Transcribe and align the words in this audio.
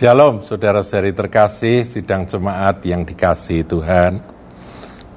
Shalom, 0.00 0.40
saudara-saudari 0.40 1.12
terkasih, 1.12 1.84
sidang 1.84 2.24
jemaat 2.24 2.80
yang 2.88 3.04
dikasih 3.04 3.68
Tuhan. 3.68 4.24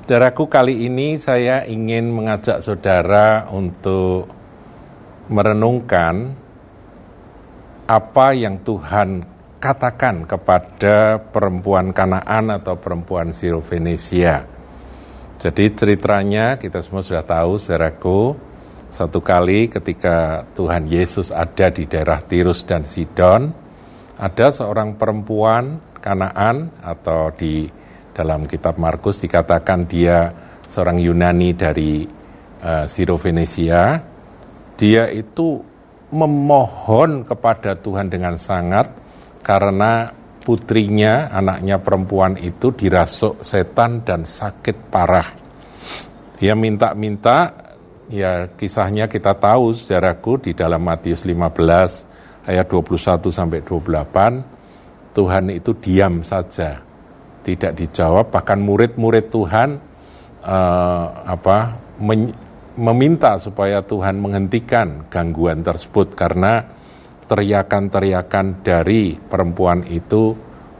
Saudaraku, 0.04 0.52
kali 0.52 0.84
ini 0.84 1.16
saya 1.16 1.64
ingin 1.64 2.12
mengajak 2.12 2.60
saudara 2.60 3.48
untuk 3.48 4.28
merenungkan 5.32 6.36
apa 7.88 8.36
yang 8.36 8.60
Tuhan 8.60 9.24
katakan 9.64 10.28
kepada 10.28 11.15
perempuan 11.32 11.96
Kanaan 11.96 12.52
atau 12.52 12.75
perempuan 12.75 13.32
Sirofenesia. 13.32 14.43
Jadi 15.39 15.79
ceritanya 15.79 16.60
kita 16.60 16.84
semua 16.84 17.07
sudah 17.07 17.24
tahu, 17.24 17.56
saudaraku, 17.56 18.36
satu 18.92 19.24
kali 19.24 19.71
ketika 19.71 20.43
Tuhan 20.60 20.92
Yesus 20.92 21.32
ada 21.32 21.71
di 21.71 21.88
daerah 21.88 22.20
Tirus 22.20 22.68
dan 22.68 22.84
Sidon, 22.84 23.63
ada 24.23 24.47
seorang 24.55 24.95
perempuan 24.95 25.91
Kanaan 26.00 26.83
atau 26.83 27.32
di 27.32 27.63
dalam 28.11 28.43
kitab 28.43 28.75
Markus 28.75 29.23
dikatakan 29.23 29.87
dia 29.87 30.32
seorang 30.68 30.99
Yunani 30.99 31.55
dari 31.55 32.03
uh, 32.59 32.83
Sirofenesia. 32.88 34.03
Dia 34.75 35.08
itu 35.08 35.63
memohon 36.11 37.23
kepada 37.23 37.80
Tuhan 37.80 38.11
dengan 38.11 38.36
sangat 38.36 38.91
karena 39.47 40.11
putrinya, 40.44 41.31
anaknya 41.31 41.80
perempuan 41.80 42.35
itu 42.35 42.75
dirasuk 42.75 43.39
setan 43.39 44.03
dan 44.03 44.27
sakit 44.27 44.91
parah. 44.91 45.27
Dia 46.35 46.52
minta-minta, 46.52 47.55
ya 48.11 48.52
kisahnya 48.52 49.08
kita 49.08 49.39
tahu 49.39 49.71
sejarahku 49.71 50.43
di 50.43 50.52
dalam 50.52 50.83
Matius 50.83 51.23
15 51.23 52.12
ayat 52.47 52.67
21 52.67 53.30
sampai 53.30 53.59
28 53.63 55.16
Tuhan 55.16 55.44
itu 55.53 55.72
diam 55.77 56.25
saja 56.25 56.81
tidak 57.44 57.75
dijawab 57.75 58.31
bahkan 58.31 58.58
murid-murid 58.63 59.30
Tuhan 59.30 59.69
uh, 60.44 61.05
apa 61.27 61.77
men, 61.99 62.31
meminta 62.80 63.38
supaya 63.38 63.86
Tuhan 63.86 64.17
menghentikan 64.17 65.05
gangguan 65.11 65.61
tersebut 65.61 66.17
karena 66.17 66.66
teriakan-teriakan 67.30 68.66
dari 68.66 69.16
perempuan 69.16 69.86
itu 69.88 70.33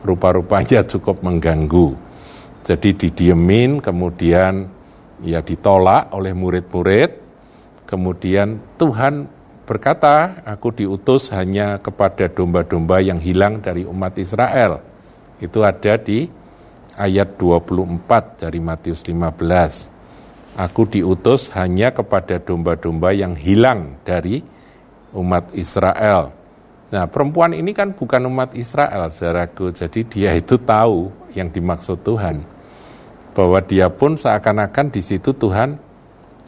rupa-rupanya 0.04 0.84
cukup 0.92 1.22
mengganggu. 1.22 1.96
Jadi 2.64 2.96
didiemin 2.96 3.84
kemudian 3.84 4.68
ya 5.24 5.44
ditolak 5.44 6.16
oleh 6.16 6.32
murid-murid. 6.32 7.12
Kemudian 7.84 8.80
Tuhan 8.80 9.28
berkata, 9.64 10.44
aku 10.44 10.76
diutus 10.76 11.32
hanya 11.32 11.80
kepada 11.80 12.28
domba-domba 12.28 13.00
yang 13.00 13.20
hilang 13.20 13.64
dari 13.64 13.88
umat 13.88 14.16
Israel. 14.20 14.84
Itu 15.40 15.64
ada 15.64 16.00
di 16.00 16.28
ayat 16.96 17.36
24 17.40 18.44
dari 18.44 18.60
Matius 18.60 19.04
15. 19.04 19.90
Aku 20.54 20.86
diutus 20.86 21.50
hanya 21.58 21.90
kepada 21.90 22.38
domba-domba 22.38 23.10
yang 23.10 23.34
hilang 23.34 23.98
dari 24.06 24.46
umat 25.18 25.50
Israel. 25.58 26.30
Nah, 26.94 27.10
perempuan 27.10 27.58
ini 27.58 27.74
kan 27.74 27.90
bukan 27.98 28.30
umat 28.30 28.54
Israel, 28.54 29.10
saudaraku. 29.10 29.74
Jadi 29.74 30.06
dia 30.06 30.38
itu 30.38 30.62
tahu 30.62 31.10
yang 31.34 31.50
dimaksud 31.50 32.06
Tuhan. 32.06 32.46
Bahwa 33.34 33.58
dia 33.66 33.90
pun 33.90 34.14
seakan-akan 34.14 34.94
di 34.94 35.02
situ 35.02 35.34
Tuhan 35.34 35.82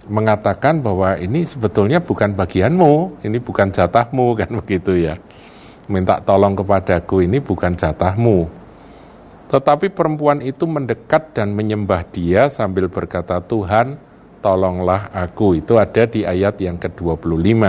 mengatakan 0.06 0.82
bahwa 0.82 1.18
ini 1.18 1.46
sebetulnya 1.46 2.02
bukan 2.02 2.34
bagianmu, 2.38 3.26
ini 3.26 3.38
bukan 3.42 3.74
jatahmu 3.74 4.34
kan 4.40 4.50
begitu 4.62 4.94
ya. 4.98 5.18
Minta 5.86 6.18
tolong 6.22 6.58
kepadaku 6.58 7.26
ini 7.26 7.38
bukan 7.38 7.78
jatahmu. 7.78 8.50
Tetapi 9.46 9.94
perempuan 9.94 10.42
itu 10.42 10.66
mendekat 10.66 11.38
dan 11.38 11.54
menyembah 11.54 12.02
dia 12.10 12.50
sambil 12.50 12.90
berkata, 12.90 13.38
Tuhan 13.38 14.02
tolonglah 14.42 15.14
aku. 15.14 15.62
Itu 15.62 15.78
ada 15.78 16.10
di 16.10 16.26
ayat 16.26 16.58
yang 16.58 16.82
ke-25. 16.82 17.62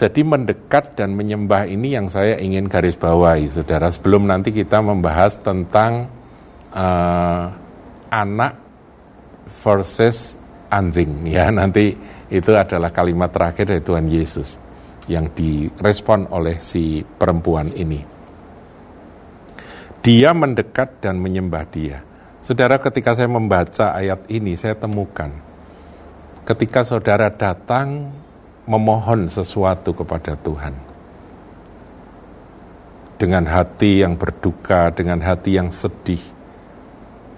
Jadi 0.00 0.20
mendekat 0.24 0.96
dan 0.96 1.12
menyembah 1.12 1.68
ini 1.68 1.92
yang 1.92 2.08
saya 2.08 2.40
ingin 2.40 2.72
garis 2.72 2.96
bawahi, 2.96 3.52
saudara. 3.52 3.92
Sebelum 3.92 4.24
nanti 4.24 4.48
kita 4.48 4.80
membahas 4.80 5.36
tentang 5.36 6.08
uh, 6.72 7.52
anak 8.08 8.59
versus 9.62 10.38
anjing 10.70 11.26
ya 11.34 11.50
nanti 11.50 11.94
itu 12.30 12.50
adalah 12.54 12.94
kalimat 12.94 13.34
terakhir 13.34 13.74
dari 13.74 13.82
Tuhan 13.82 14.06
Yesus 14.06 14.54
yang 15.10 15.34
direspon 15.34 16.30
oleh 16.30 16.62
si 16.62 17.02
perempuan 17.02 17.74
ini. 17.74 17.98
Dia 20.00 20.30
mendekat 20.30 21.02
dan 21.02 21.18
menyembah 21.18 21.66
dia. 21.66 21.98
Saudara 22.46 22.78
ketika 22.78 23.18
saya 23.18 23.26
membaca 23.26 23.90
ayat 23.92 24.30
ini 24.30 24.54
saya 24.54 24.78
temukan 24.78 25.50
ketika 26.50 26.82
saudara 26.82 27.30
datang 27.30 28.10
memohon 28.66 29.30
sesuatu 29.30 29.94
kepada 29.94 30.34
Tuhan 30.34 30.74
dengan 33.20 33.44
hati 33.46 34.02
yang 34.02 34.18
berduka, 34.18 34.90
dengan 34.90 35.22
hati 35.22 35.60
yang 35.60 35.70
sedih, 35.70 36.18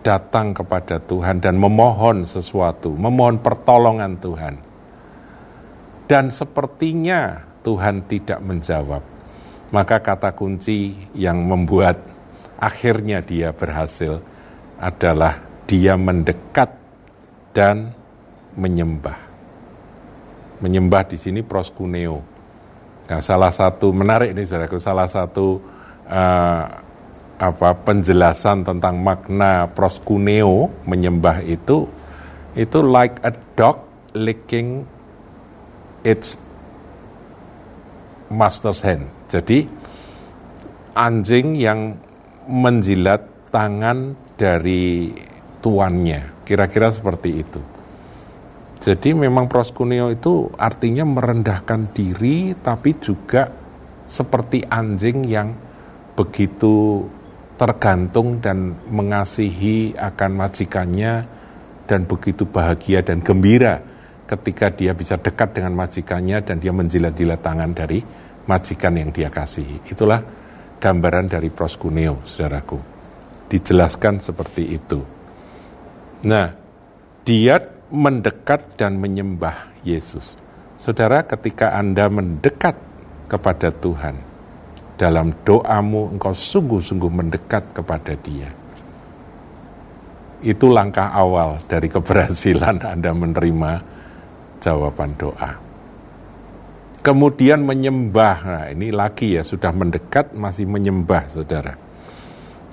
datang 0.03 0.53
kepada 0.53 0.99
Tuhan 0.99 1.39
dan 1.39 1.57
memohon 1.57 2.27
sesuatu, 2.27 2.91
memohon 2.93 3.39
pertolongan 3.41 4.19
Tuhan. 4.19 4.55
Dan 6.11 6.29
sepertinya 6.29 7.41
Tuhan 7.63 8.05
tidak 8.11 8.43
menjawab. 8.43 9.03
Maka 9.73 10.05
kata 10.05 10.37
kunci 10.37 10.93
yang 11.17 11.41
membuat 11.49 11.97
akhirnya 12.61 13.25
dia 13.25 13.57
berhasil 13.57 14.21
adalah 14.77 15.41
dia 15.65 15.97
mendekat 15.97 16.69
dan 17.57 17.97
menyembah. 18.59 19.17
Menyembah 20.61 21.03
di 21.09 21.17
sini 21.17 21.41
proskuneo. 21.41 22.21
Nah, 23.09 23.21
salah 23.25 23.49
satu 23.49 23.89
menarik 23.97 24.37
ini 24.37 24.45
saudaraku, 24.45 24.77
salah 24.77 25.09
satu 25.09 25.59
uh, 26.07 26.65
apa 27.43 27.75
penjelasan 27.75 28.63
tentang 28.63 29.03
makna 29.03 29.67
proskuneo 29.67 30.71
menyembah 30.87 31.43
itu 31.43 31.91
itu 32.55 32.79
like 32.87 33.19
a 33.27 33.35
dog 33.59 33.83
licking 34.15 34.87
its 36.07 36.39
master's 38.31 38.87
hand. 38.87 39.11
Jadi 39.27 39.67
anjing 40.95 41.59
yang 41.59 41.99
menjilat 42.47 43.51
tangan 43.51 44.15
dari 44.39 45.11
tuannya. 45.59 46.47
Kira-kira 46.47 46.95
seperti 46.95 47.31
itu. 47.43 47.61
Jadi 48.83 49.15
memang 49.15 49.47
proskuneo 49.47 50.11
itu 50.11 50.51
artinya 50.59 51.07
merendahkan 51.07 51.95
diri 51.95 52.51
tapi 52.59 52.99
juga 52.99 53.47
seperti 54.11 54.67
anjing 54.67 55.23
yang 55.23 55.55
begitu 56.19 57.07
tergantung 57.63 58.43
dan 58.43 58.75
mengasihi 58.91 59.95
akan 59.95 60.31
majikannya 60.35 61.23
dan 61.87 62.11
begitu 62.11 62.43
bahagia 62.43 63.07
dan 63.07 63.23
gembira 63.23 63.79
ketika 64.27 64.75
dia 64.75 64.91
bisa 64.99 65.15
dekat 65.15 65.55
dengan 65.55 65.79
majikannya 65.79 66.43
dan 66.43 66.59
dia 66.59 66.75
menjilat-jilat 66.75 67.39
tangan 67.39 67.71
dari 67.71 68.03
majikan 68.51 68.99
yang 68.99 69.15
dia 69.15 69.31
kasihi. 69.31 69.79
Itulah 69.87 70.19
gambaran 70.83 71.31
dari 71.31 71.55
proskuneo, 71.55 72.27
saudaraku. 72.27 72.83
Dijelaskan 73.47 74.19
seperti 74.19 74.67
itu. 74.67 74.99
Nah, 76.27 76.51
dia 77.23 77.63
mendekat 77.95 78.75
dan 78.75 78.99
menyembah 78.99 79.71
Yesus. 79.87 80.35
Saudara, 80.83 81.23
ketika 81.23 81.79
Anda 81.79 82.11
mendekat 82.11 82.75
kepada 83.31 83.71
Tuhan, 83.71 84.32
dalam 84.97 85.33
doamu 85.45 86.13
engkau 86.13 86.37
sungguh-sungguh 86.37 87.13
mendekat 87.13 87.73
kepada 87.73 88.13
dia. 88.21 88.51
Itu 90.43 90.75
langkah 90.75 91.15
awal 91.15 91.63
dari 91.71 91.87
keberhasilan 91.87 92.83
Anda 92.93 93.11
menerima 93.15 93.73
jawaban 94.59 95.11
doa. 95.17 95.53
Kemudian 97.03 97.67
menyembah, 97.67 98.37
nah 98.47 98.65
ini 98.71 98.95
lagi 98.95 99.35
ya, 99.35 99.43
sudah 99.43 99.75
mendekat 99.75 100.39
masih 100.39 100.71
menyembah 100.71 101.27
saudara. 101.27 101.75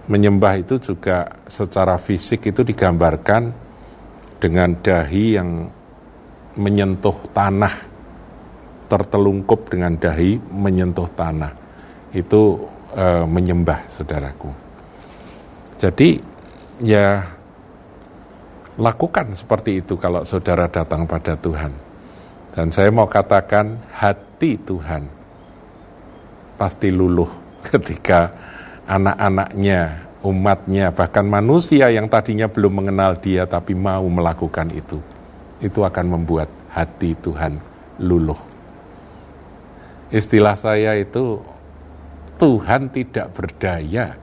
Menyembah 0.05 0.53
itu 0.61 0.77
juga 0.77 1.33
secara 1.49 1.97
fisik 1.97 2.45
itu 2.45 2.61
digambarkan 2.61 3.49
dengan 4.37 4.77
dahi 4.77 5.25
yang 5.33 5.65
menyentuh 6.61 7.17
tanah, 7.33 7.73
tertelungkup 8.85 9.65
dengan 9.65 9.97
dahi 9.97 10.37
menyentuh 10.37 11.09
tanah 11.09 11.58
itu 12.13 12.65
e, 12.93 13.05
menyembah 13.25 13.85
saudaraku. 13.89 14.49
Jadi 15.79 16.19
ya 16.83 17.23
lakukan 18.79 19.35
seperti 19.35 19.83
itu 19.83 19.99
kalau 19.99 20.23
saudara 20.23 20.67
datang 20.71 21.03
pada 21.05 21.35
Tuhan. 21.35 21.71
Dan 22.49 22.73
saya 22.73 22.89
mau 22.89 23.05
katakan 23.05 23.77
hati 23.93 24.57
Tuhan 24.57 25.05
pasti 26.59 26.91
luluh 26.91 27.29
ketika 27.71 28.33
anak-anaknya, 28.89 30.09
umatnya, 30.25 30.89
bahkan 30.89 31.23
manusia 31.23 31.93
yang 31.93 32.09
tadinya 32.09 32.49
belum 32.49 32.83
mengenal 32.83 33.21
dia 33.21 33.45
tapi 33.45 33.77
mau 33.77 34.03
melakukan 34.09 34.67
itu. 34.73 34.97
Itu 35.61 35.85
akan 35.85 36.19
membuat 36.19 36.49
hati 36.73 37.13
Tuhan 37.19 37.59
luluh. 38.01 38.39
Istilah 40.09 40.57
saya 40.57 40.97
itu 40.97 41.37
Tuhan 42.39 42.87
tidak 42.95 43.35
berdaya 43.35 44.15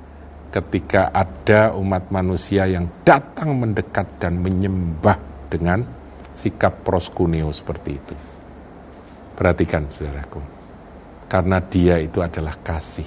ketika 0.48 1.12
ada 1.12 1.76
umat 1.76 2.08
manusia 2.08 2.64
yang 2.64 2.88
datang 3.04 3.52
mendekat 3.60 4.08
dan 4.16 4.40
menyembah 4.40 5.20
dengan 5.52 5.84
sikap 6.32 6.80
proskuneo 6.80 7.52
seperti 7.52 7.90
itu. 7.92 8.16
Perhatikan 9.36 9.84
saudaraku, 9.92 10.40
karena 11.28 11.60
dia 11.60 12.00
itu 12.00 12.24
adalah 12.24 12.56
kasih. 12.64 13.04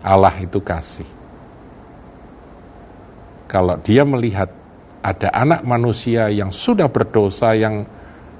Allah 0.00 0.32
itu 0.40 0.56
kasih. 0.64 1.04
Kalau 3.44 3.76
dia 3.84 4.08
melihat 4.08 4.48
ada 5.04 5.28
anak 5.36 5.68
manusia 5.68 6.32
yang 6.32 6.48
sudah 6.48 6.88
berdosa 6.88 7.52
yang 7.52 7.84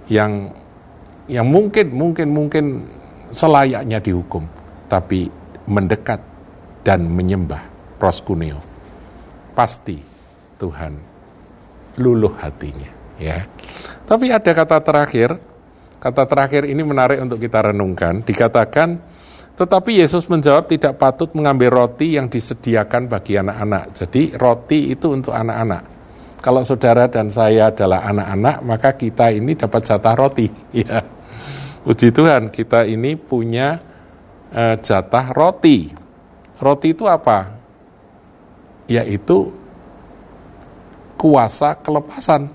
yang 0.09 0.49
yang 1.29 1.45
mungkin 1.45 1.93
mungkin 1.93 2.29
mungkin 2.33 2.65
selayaknya 3.37 4.01
dihukum, 4.01 4.49
tapi 4.89 5.44
mendekat 5.69 6.21
dan 6.85 7.09
menyembah 7.09 7.63
proskuneo. 7.97 8.61
Pasti 9.55 9.97
Tuhan 10.61 10.93
luluh 12.01 12.35
hatinya, 12.39 12.91
ya. 13.17 13.47
Tapi 14.05 14.29
ada 14.29 14.51
kata 14.51 14.83
terakhir, 14.83 15.31
kata 16.03 16.23
terakhir 16.27 16.67
ini 16.67 16.83
menarik 16.83 17.23
untuk 17.23 17.39
kita 17.39 17.71
renungkan. 17.71 18.21
Dikatakan, 18.27 18.99
tetapi 19.55 20.03
Yesus 20.03 20.27
menjawab 20.27 20.67
tidak 20.67 20.99
patut 20.99 21.31
mengambil 21.39 21.71
roti 21.71 22.19
yang 22.19 22.27
disediakan 22.27 23.07
bagi 23.07 23.39
anak-anak. 23.39 23.95
Jadi 23.95 24.35
roti 24.35 24.91
itu 24.91 25.15
untuk 25.15 25.31
anak-anak. 25.31 25.95
Kalau 26.43 26.61
saudara 26.61 27.09
dan 27.09 27.33
saya 27.33 27.73
adalah 27.73 28.05
anak-anak, 28.05 28.57
maka 28.67 28.91
kita 28.99 29.33
ini 29.33 29.57
dapat 29.57 29.81
jatah 29.87 30.15
roti. 30.19 30.51
Ya. 30.85 31.01
Puji 31.85 32.17
Tuhan, 32.17 32.49
kita 32.49 32.89
ini 32.89 33.15
punya 33.15 33.77
uh, 34.55 34.77
jatah 34.79 35.35
roti. 35.35 35.91
Roti 36.63 36.95
itu 36.95 37.05
apa? 37.11 37.65
yaitu 38.85 39.49
kuasa 41.17 41.77
kelepasan. 41.81 42.53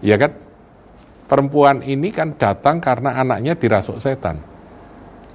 Ya 0.00 0.16
kan? 0.16 0.32
Perempuan 1.30 1.86
ini 1.86 2.10
kan 2.10 2.34
datang 2.34 2.82
karena 2.82 3.14
anaknya 3.22 3.54
dirasuk 3.54 4.02
setan. 4.02 4.42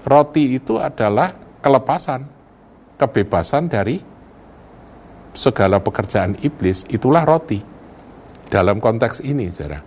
Roti 0.04 0.60
itu 0.60 0.76
adalah 0.76 1.32
kelepasan, 1.64 2.28
kebebasan 3.00 3.72
dari 3.72 3.96
segala 5.32 5.80
pekerjaan 5.80 6.36
iblis, 6.44 6.84
itulah 6.92 7.24
roti. 7.24 7.64
Dalam 8.52 8.84
konteks 8.84 9.24
ini, 9.24 9.48
saudara. 9.50 9.80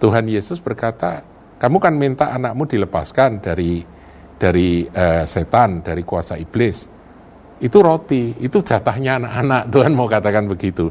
Tuhan 0.00 0.26
Yesus 0.32 0.64
berkata, 0.64 1.22
kamu 1.60 1.76
kan 1.76 1.94
minta 1.94 2.32
anakmu 2.32 2.64
dilepaskan 2.64 3.44
dari 3.44 3.84
dari 4.40 4.88
uh, 4.88 5.28
setan, 5.28 5.84
dari 5.84 6.00
kuasa 6.00 6.40
iblis 6.40 7.00
itu 7.60 7.78
roti, 7.84 8.32
itu 8.40 8.64
jatahnya 8.64 9.20
anak-anak, 9.20 9.62
Tuhan 9.72 9.92
mau 9.92 10.08
katakan 10.08 10.48
begitu. 10.48 10.88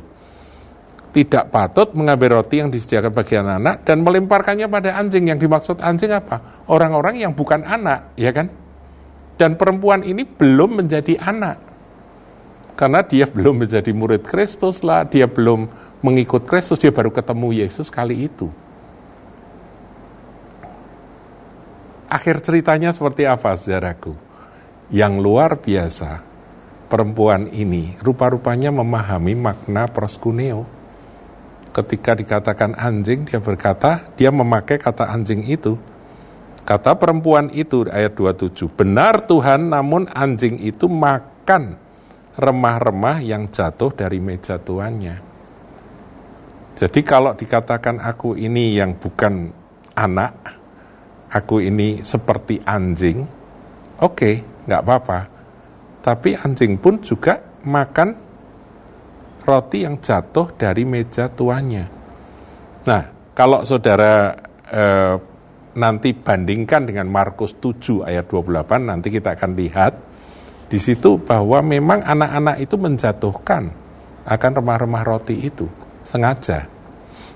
Tidak 1.10 1.50
patut 1.50 1.98
mengambil 1.98 2.38
roti 2.38 2.62
yang 2.62 2.70
disediakan 2.70 3.10
bagi 3.10 3.34
anak-anak 3.34 3.82
dan 3.82 3.98
melemparkannya 4.06 4.70
pada 4.70 4.94
anjing. 4.94 5.26
Yang 5.26 5.50
dimaksud 5.50 5.78
anjing 5.82 6.14
apa? 6.14 6.62
Orang-orang 6.70 7.26
yang 7.26 7.34
bukan 7.34 7.66
anak, 7.66 8.14
ya 8.14 8.30
kan? 8.30 8.46
Dan 9.34 9.58
perempuan 9.58 10.06
ini 10.06 10.22
belum 10.22 10.86
menjadi 10.86 11.18
anak. 11.18 11.58
Karena 12.78 13.02
dia 13.02 13.26
belum 13.26 13.66
menjadi 13.66 13.90
murid 13.90 14.22
Kristus 14.22 14.86
lah, 14.86 15.02
dia 15.02 15.26
belum 15.26 15.66
mengikut 16.06 16.46
Kristus, 16.46 16.78
dia 16.78 16.94
baru 16.94 17.10
ketemu 17.10 17.58
Yesus 17.66 17.90
kali 17.90 18.30
itu. 18.30 18.54
Akhir 22.10 22.42
ceritanya 22.42 22.90
seperti 22.90 23.30
apa, 23.30 23.54
saudaraku? 23.54 24.18
Yang 24.90 25.14
luar 25.22 25.62
biasa, 25.62 26.26
perempuan 26.90 27.54
ini 27.54 27.94
rupa-rupanya 28.02 28.74
memahami 28.74 29.38
makna 29.38 29.86
proskuneo. 29.86 30.66
Ketika 31.70 32.18
dikatakan 32.18 32.74
anjing, 32.74 33.30
dia 33.30 33.38
berkata, 33.38 34.10
dia 34.18 34.34
memakai 34.34 34.82
kata 34.82 35.06
anjing 35.06 35.46
itu. 35.46 35.78
Kata 36.66 36.98
perempuan 36.98 37.54
itu, 37.54 37.86
ayat 37.86 38.18
27, 38.18 38.66
benar 38.74 39.30
Tuhan 39.30 39.70
namun 39.70 40.10
anjing 40.10 40.58
itu 40.66 40.90
makan 40.90 41.78
remah-remah 42.34 43.22
yang 43.22 43.54
jatuh 43.54 43.94
dari 43.94 44.18
meja 44.18 44.58
tuannya. 44.58 45.22
Jadi 46.74 47.06
kalau 47.06 47.38
dikatakan 47.38 48.02
aku 48.02 48.34
ini 48.34 48.74
yang 48.82 48.98
bukan 48.98 49.54
anak, 49.94 50.59
aku 51.30 51.62
ini 51.62 52.02
seperti 52.02 52.62
anjing, 52.66 53.24
oke, 54.02 54.14
okay, 54.14 54.42
nggak 54.66 54.84
apa-apa 54.84 55.40
tapi 56.00 56.36
anjing 56.36 56.80
pun 56.80 57.04
juga 57.04 57.38
makan 57.68 58.10
roti 59.44 59.84
yang 59.84 60.00
jatuh 60.00 60.56
dari 60.56 60.88
meja 60.88 61.28
tuannya. 61.28 61.86
Nah, 62.88 63.04
kalau 63.36 63.68
saudara 63.68 64.34
eh, 64.70 65.16
nanti 65.76 66.10
bandingkan 66.16 66.88
dengan 66.88 67.08
Markus 67.12 67.56
7 67.60 68.08
ayat 68.08 68.26
28, 68.26 68.90
nanti 68.90 69.08
kita 69.12 69.36
akan 69.36 69.52
lihat 69.54 69.94
di 70.70 70.80
situ 70.80 71.20
bahwa 71.20 71.60
memang 71.66 72.06
anak-anak 72.06 72.58
itu 72.62 72.76
menjatuhkan 72.78 73.64
akan 74.24 74.52
remah-remah 74.62 75.04
roti 75.04 75.36
itu 75.36 75.66
sengaja. 76.06 76.70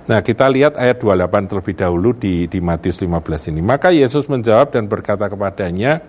Nah, 0.04 0.20
kita 0.20 0.52
lihat 0.52 0.76
ayat 0.76 1.00
28 1.00 1.48
terlebih 1.48 1.76
dahulu 1.80 2.12
di 2.12 2.44
di 2.52 2.60
Matius 2.60 3.00
15 3.00 3.56
ini. 3.56 3.64
Maka 3.64 3.88
Yesus 3.88 4.28
menjawab 4.28 4.76
dan 4.76 4.92
berkata 4.92 5.32
kepadanya, 5.32 6.04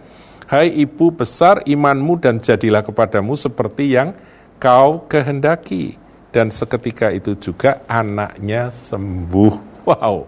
Hai 0.50 0.68
ibu 0.82 1.14
besar 1.14 1.62
imanmu 1.62 2.18
dan 2.18 2.42
jadilah 2.42 2.82
kepadamu 2.82 3.38
seperti 3.38 3.94
yang 3.94 4.12
kau 4.58 5.06
kehendaki. 5.06 5.94
Dan 6.34 6.50
seketika 6.50 7.14
itu 7.14 7.38
juga 7.38 7.86
anaknya 7.86 8.74
sembuh. 8.74 9.72
Wow, 9.84 10.24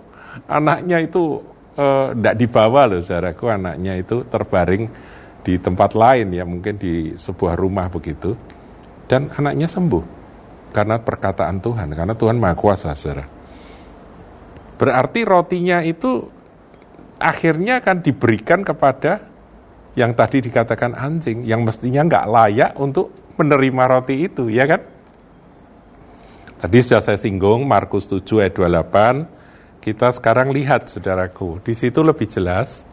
anaknya 0.52 1.00
itu 1.00 1.40
tidak 2.12 2.34
eh, 2.36 2.38
dibawa 2.44 2.84
loh 2.84 3.00
saudaraku, 3.00 3.48
anaknya 3.48 3.96
itu 3.96 4.20
terbaring 4.28 4.84
di 5.40 5.56
tempat 5.56 5.96
lain 5.96 6.28
ya, 6.28 6.44
mungkin 6.44 6.76
di 6.76 7.16
sebuah 7.16 7.56
rumah 7.56 7.88
begitu. 7.88 8.36
Dan 9.08 9.32
anaknya 9.32 9.64
sembuh 9.64 10.04
karena 10.76 11.00
perkataan 11.00 11.56
Tuhan, 11.64 11.88
karena 11.96 12.12
Tuhan 12.12 12.36
Maha 12.36 12.52
Kuasa 12.52 12.92
saudara. 12.92 13.35
Berarti 14.76 15.24
rotinya 15.24 15.80
itu 15.80 16.28
akhirnya 17.16 17.80
akan 17.80 18.04
diberikan 18.04 18.60
kepada 18.60 19.24
yang 19.96 20.12
tadi 20.12 20.44
dikatakan 20.44 20.92
anjing, 20.92 21.48
yang 21.48 21.64
mestinya 21.64 22.04
nggak 22.04 22.26
layak 22.28 22.72
untuk 22.76 23.10
menerima 23.40 23.82
roti 23.88 24.28
itu, 24.28 24.52
ya 24.52 24.68
kan? 24.68 24.84
Tadi 26.56 26.76
sudah 26.84 27.00
saya 27.00 27.16
singgung, 27.20 27.64
Markus 27.64 28.08
7 28.08 28.44
ayat 28.44 28.52
28, 28.56 29.80
kita 29.80 30.08
sekarang 30.12 30.52
lihat 30.52 30.88
saudaraku, 30.92 31.60
di 31.64 31.72
situ 31.72 32.00
lebih 32.04 32.28
jelas, 32.28 32.84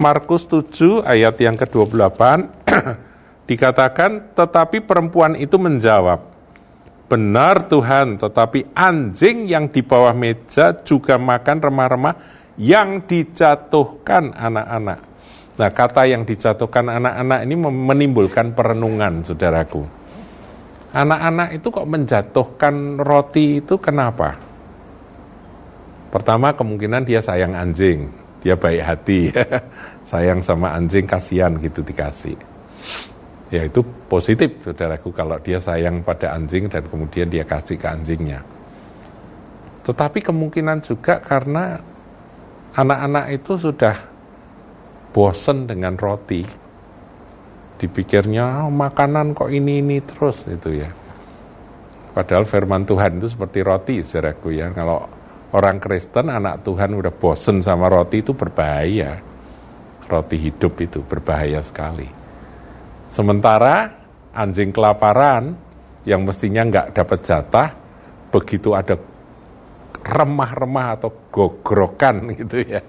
Markus 0.00 0.48
7 0.48 1.04
ayat 1.04 1.36
yang 1.40 1.56
ke-28, 1.60 2.20
dikatakan, 3.48 4.32
tetapi 4.32 4.84
perempuan 4.84 5.36
itu 5.36 5.60
menjawab, 5.60 6.33
Benar 7.04 7.68
Tuhan, 7.68 8.16
tetapi 8.16 8.72
anjing 8.72 9.44
yang 9.44 9.68
di 9.68 9.84
bawah 9.84 10.16
meja 10.16 10.72
juga 10.82 11.20
makan 11.20 11.58
remah-remah 11.60 12.14
yang 12.56 13.04
dijatuhkan 13.04 14.32
anak-anak. 14.32 15.00
Nah, 15.54 15.70
kata 15.70 16.02
yang 16.10 16.26
dijatuhkan 16.26 16.90
anak-anak 16.90 17.40
ini 17.46 17.54
menimbulkan 17.60 18.56
perenungan, 18.56 19.22
saudaraku. 19.22 19.86
Anak-anak 20.94 21.58
itu 21.58 21.68
kok 21.70 21.86
menjatuhkan 21.86 22.98
roti 22.98 23.60
itu 23.62 23.78
kenapa? 23.78 24.34
Pertama, 26.10 26.54
kemungkinan 26.54 27.02
dia 27.06 27.22
sayang 27.22 27.54
anjing, 27.54 28.10
dia 28.42 28.54
baik 28.54 28.82
hati, 28.82 29.20
sayang 30.10 30.42
sama 30.42 30.74
anjing, 30.74 31.06
kasihan 31.06 31.54
gitu 31.58 31.82
dikasih. 31.82 32.38
Ya 33.54 33.62
itu 33.62 33.86
positif, 34.10 34.66
saudaraku, 34.66 35.14
kalau 35.14 35.38
dia 35.38 35.62
sayang 35.62 36.02
pada 36.02 36.34
anjing 36.34 36.66
dan 36.66 36.82
kemudian 36.90 37.30
dia 37.30 37.46
kasih 37.46 37.78
ke 37.78 37.86
anjingnya. 37.86 38.42
Tetapi 39.86 40.26
kemungkinan 40.26 40.82
juga 40.82 41.22
karena 41.22 41.78
anak-anak 42.74 43.30
itu 43.30 43.54
sudah 43.54 43.94
bosen 45.14 45.70
dengan 45.70 45.94
roti. 45.94 46.42
Dipikirnya 47.78 48.66
oh, 48.66 48.74
makanan 48.74 49.38
kok 49.38 49.54
ini 49.54 49.78
ini 49.78 50.02
terus 50.02 50.50
itu 50.50 50.82
ya. 50.82 50.90
Padahal 52.10 52.50
firman 52.50 52.82
Tuhan 52.82 53.22
itu 53.22 53.30
seperti 53.30 53.62
roti, 53.62 53.94
saudaraku 54.02 54.50
ya. 54.50 54.74
Kalau 54.74 55.06
orang 55.54 55.78
Kristen, 55.78 56.26
anak 56.26 56.66
Tuhan 56.66 56.90
udah 56.90 57.14
bosen 57.14 57.62
sama 57.62 57.86
roti 57.86 58.18
itu 58.18 58.34
berbahaya. 58.34 59.22
Roti 60.10 60.42
hidup 60.42 60.74
itu 60.82 61.06
berbahaya 61.06 61.62
sekali. 61.62 62.23
Sementara 63.14 63.94
anjing 64.34 64.74
kelaparan 64.74 65.54
yang 66.02 66.26
mestinya 66.26 66.66
nggak 66.66 66.98
dapat 66.98 67.18
jatah, 67.22 67.68
begitu 68.34 68.74
ada 68.74 68.98
remah-remah 70.02 70.98
atau 70.98 71.30
gogrokan 71.30 72.26
gitu 72.42 72.58
ya 72.66 72.82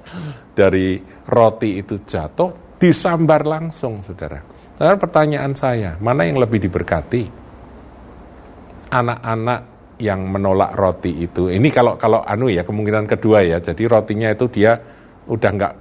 dari 0.58 0.98
roti 1.30 1.78
itu 1.78 2.02
jatuh 2.02 2.76
disambar 2.82 3.46
langsung 3.46 4.02
saudara. 4.02 4.42
Sekarang 4.74 5.00
pertanyaan 5.00 5.54
saya, 5.54 5.96
mana 6.02 6.26
yang 6.26 6.42
lebih 6.42 6.58
diberkati? 6.58 7.46
Anak-anak 8.92 9.60
yang 10.02 10.26
menolak 10.26 10.74
roti 10.74 11.22
itu, 11.22 11.54
ini 11.54 11.70
kalau 11.70 11.96
kalau 12.02 12.26
anu 12.26 12.50
ya 12.50 12.66
kemungkinan 12.66 13.08
kedua 13.08 13.46
ya, 13.46 13.62
jadi 13.62 13.88
rotinya 13.88 14.34
itu 14.34 14.50
dia 14.52 14.76
udah 15.30 15.52
nggak 15.54 15.74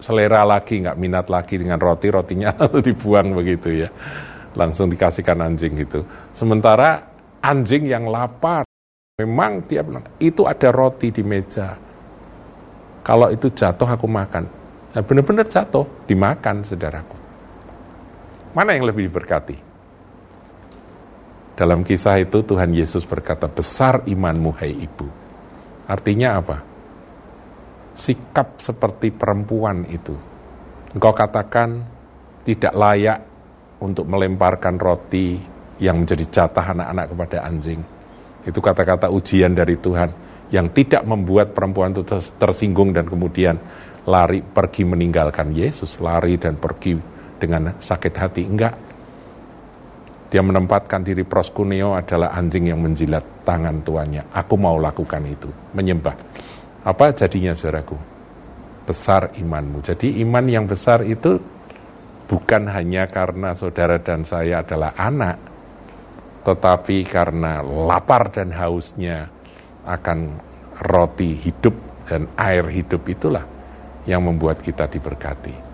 selera 0.00 0.44
lagi, 0.44 0.84
nggak 0.84 0.98
minat 0.98 1.26
lagi 1.28 1.56
dengan 1.60 1.80
roti, 1.80 2.08
rotinya 2.12 2.52
dibuang 2.86 3.36
begitu 3.36 3.86
ya, 3.86 3.88
langsung 4.54 4.92
dikasihkan 4.92 5.40
anjing 5.40 5.76
gitu. 5.76 6.04
Sementara 6.36 7.02
anjing 7.40 7.88
yang 7.88 8.08
lapar, 8.08 8.64
memang 9.16 9.64
dia 9.64 9.80
bilang 9.80 10.04
itu 10.20 10.44
ada 10.44 10.68
roti 10.72 11.08
di 11.08 11.24
meja, 11.24 11.76
kalau 13.06 13.30
itu 13.30 13.46
jatuh 13.54 13.86
aku 13.86 14.10
makan. 14.10 14.44
Nah, 14.90 15.02
benar-benar 15.04 15.46
jatuh, 15.46 15.86
dimakan 16.10 16.66
saudaraku. 16.66 17.16
Mana 18.56 18.74
yang 18.74 18.88
lebih 18.88 19.12
berkati? 19.12 19.54
Dalam 21.56 21.86
kisah 21.86 22.20
itu 22.20 22.42
Tuhan 22.42 22.74
Yesus 22.74 23.06
berkata, 23.06 23.46
besar 23.46 24.02
imanmu 24.04 24.50
hai 24.58 24.72
ibu. 24.74 25.06
Artinya 25.86 26.42
apa? 26.42 26.56
Sikap 27.96 28.60
seperti 28.60 29.08
perempuan 29.10 29.88
itu. 29.88 30.12
Engkau 30.92 31.12
katakan 31.16 31.80
tidak 32.44 32.72
layak 32.76 33.18
untuk 33.80 34.04
melemparkan 34.08 34.76
roti 34.76 35.40
yang 35.80 36.04
menjadi 36.04 36.24
jatah 36.28 36.72
anak-anak 36.76 37.06
kepada 37.12 37.38
anjing. 37.44 37.80
Itu 38.46 38.62
kata-kata 38.62 39.10
ujian 39.10 39.52
dari 39.52 39.76
Tuhan 39.76 40.08
yang 40.54 40.70
tidak 40.70 41.02
membuat 41.02 41.50
perempuan 41.50 41.90
itu 41.90 42.06
tersinggung 42.38 42.94
dan 42.94 43.10
kemudian 43.10 43.58
lari 44.06 44.40
pergi 44.40 44.86
meninggalkan 44.86 45.50
Yesus, 45.50 45.98
lari 45.98 46.38
dan 46.38 46.54
pergi 46.56 46.94
dengan 47.36 47.74
sakit 47.76 48.14
hati. 48.14 48.42
Enggak. 48.46 48.74
Dia 50.26 50.42
menempatkan 50.42 51.06
diri 51.06 51.22
proskuneo 51.22 51.94
adalah 51.94 52.34
anjing 52.34 52.70
yang 52.70 52.82
menjilat 52.82 53.46
tangan 53.46 53.82
tuannya. 53.86 54.26
Aku 54.34 54.58
mau 54.58 54.74
lakukan 54.74 55.22
itu, 55.22 55.46
menyembah. 55.70 56.14
Apa 56.86 57.10
jadinya 57.10 57.50
saudaraku? 57.50 57.98
Besar 58.86 59.34
imanmu. 59.34 59.82
Jadi 59.82 60.22
iman 60.22 60.46
yang 60.46 60.70
besar 60.70 61.02
itu 61.02 61.34
bukan 62.30 62.70
hanya 62.70 63.10
karena 63.10 63.58
saudara 63.58 63.98
dan 63.98 64.22
saya 64.22 64.62
adalah 64.62 64.94
anak, 64.94 65.34
tetapi 66.46 67.02
karena 67.02 67.58
lapar 67.66 68.30
dan 68.30 68.54
hausnya 68.54 69.26
akan 69.82 70.38
roti 70.78 71.34
hidup 71.34 71.74
dan 72.06 72.30
air 72.38 72.70
hidup 72.70 73.02
itulah 73.10 73.42
yang 74.06 74.22
membuat 74.22 74.62
kita 74.62 74.86
diberkati. 74.86 75.66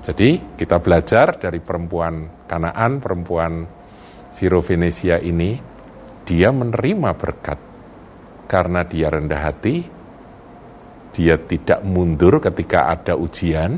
Jadi 0.00 0.56
kita 0.56 0.80
belajar 0.80 1.36
dari 1.36 1.60
perempuan 1.60 2.48
Kanaan, 2.48 3.04
perempuan 3.04 3.68
Siro 4.32 4.64
Venesia 4.64 5.20
ini, 5.20 5.60
dia 6.24 6.48
menerima 6.48 7.12
berkat 7.12 7.60
karena 8.48 8.88
dia 8.88 9.12
rendah 9.12 9.52
hati, 9.52 9.97
dia 11.18 11.34
tidak 11.34 11.82
mundur 11.82 12.38
ketika 12.38 12.94
ada 12.94 13.18
ujian, 13.18 13.74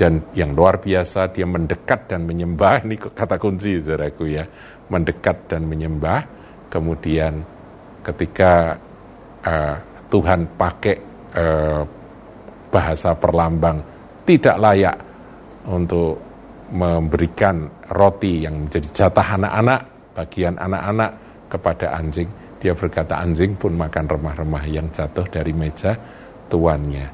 dan 0.00 0.24
yang 0.32 0.56
luar 0.56 0.80
biasa 0.80 1.28
dia 1.28 1.44
mendekat 1.44 2.08
dan 2.08 2.24
menyembah, 2.24 2.80
ini 2.88 2.96
kata 2.96 3.36
kunci 3.36 3.84
saudaraku 3.84 4.32
ya, 4.32 4.48
mendekat 4.88 5.52
dan 5.52 5.68
menyembah, 5.68 6.24
kemudian 6.72 7.44
ketika 8.00 8.80
uh, 9.44 9.76
Tuhan 10.08 10.56
pakai 10.56 10.96
uh, 11.36 11.84
bahasa 12.72 13.12
perlambang 13.12 13.84
tidak 14.24 14.56
layak 14.56 14.96
untuk 15.68 16.16
memberikan 16.72 17.68
roti 17.92 18.48
yang 18.48 18.64
menjadi 18.64 18.88
jatah 19.04 19.36
anak-anak, 19.36 19.80
bagian 20.16 20.56
anak-anak 20.56 21.10
kepada 21.52 21.96
anjing. 21.96 22.28
Dia 22.60 22.72
berkata 22.72 23.20
anjing 23.20 23.56
pun 23.56 23.76
makan 23.76 24.04
remah-remah 24.08 24.64
yang 24.68 24.88
jatuh 24.92 25.24
dari 25.28 25.52
meja 25.52 25.96
tuannya. 26.48 27.06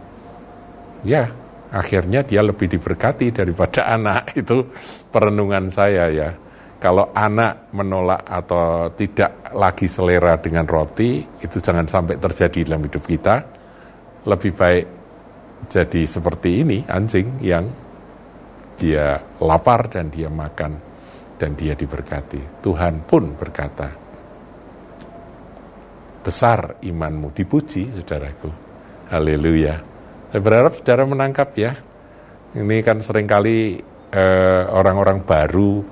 Ya, 1.05 1.29
akhirnya 1.69 2.25
dia 2.25 2.41
lebih 2.41 2.71
diberkati 2.71 3.35
daripada 3.35 3.87
anak. 3.97 4.35
Itu 4.39 4.71
perenungan 5.11 5.69
saya 5.69 6.09
ya 6.11 6.31
kalau 6.85 7.17
anak 7.17 7.73
menolak 7.73 8.29
atau 8.29 8.93
tidak 8.93 9.57
lagi 9.57 9.89
selera 9.89 10.37
dengan 10.37 10.69
roti, 10.69 11.25
itu 11.41 11.57
jangan 11.57 11.89
sampai 11.89 12.21
terjadi 12.21 12.69
dalam 12.69 12.85
hidup 12.85 13.01
kita. 13.09 13.41
Lebih 14.29 14.53
baik 14.53 14.87
jadi 15.73 16.05
seperti 16.05 16.61
ini, 16.61 16.85
anjing 16.85 17.41
yang 17.41 17.65
dia 18.77 19.17
lapar 19.41 19.89
dan 19.89 20.13
dia 20.13 20.29
makan 20.29 20.77
dan 21.41 21.57
dia 21.57 21.73
diberkati. 21.73 22.61
Tuhan 22.61 23.01
pun 23.09 23.33
berkata, 23.33 23.89
besar 26.21 26.85
imanmu, 26.85 27.33
dipuji 27.33 27.97
saudaraku. 27.97 28.64
Haleluya. 29.13 29.85
Saya 30.33 30.41
berharap 30.41 30.73
saudara 30.81 31.05
menangkap 31.05 31.53
ya. 31.55 31.77
Ini 32.57 32.81
kan 32.81 33.05
sering 33.05 33.29
kali 33.29 33.83
eh, 34.15 34.63
orang-orang 34.71 35.21
baru 35.21 35.85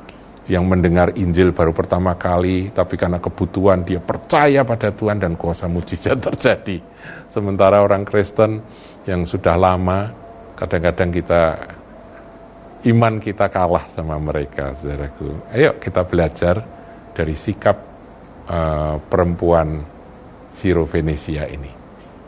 yang 0.51 0.67
mendengar 0.67 1.15
Injil 1.15 1.55
baru 1.55 1.71
pertama 1.71 2.19
kali, 2.19 2.73
tapi 2.75 2.99
karena 2.99 3.23
kebutuhan 3.23 3.87
dia 3.87 4.03
percaya 4.03 4.67
pada 4.67 4.91
Tuhan 4.91 5.23
dan 5.23 5.39
kuasa 5.39 5.71
mujizat 5.71 6.19
terjadi. 6.33 6.81
Sementara 7.31 7.85
orang 7.85 8.03
Kristen 8.03 8.65
yang 9.07 9.29
sudah 9.29 9.55
lama, 9.55 10.11
kadang-kadang 10.59 11.11
kita 11.15 11.43
iman 12.89 13.15
kita 13.23 13.47
kalah 13.53 13.87
sama 13.93 14.19
mereka, 14.19 14.75
saudaraku. 14.75 15.53
Ayo 15.55 15.79
kita 15.79 16.03
belajar 16.03 16.59
dari 17.15 17.37
sikap 17.39 17.77
uh, 18.51 18.99
perempuan 19.07 19.85
Siro 20.51 20.89
Venesia 20.89 21.47
ini. 21.47 21.82